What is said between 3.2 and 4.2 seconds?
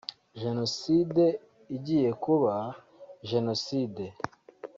jenoside